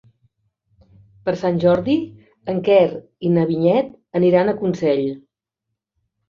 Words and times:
Per 1.27 1.33
Sant 1.41 1.59
Jordi 1.63 1.97
en 2.53 2.61
Quer 2.69 2.79
i 3.29 3.31
na 3.35 3.45
Vinyet 3.51 3.93
aniran 4.21 4.51
a 4.51 4.57
Consell. 4.65 5.05